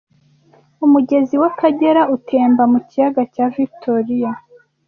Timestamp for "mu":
2.71-2.79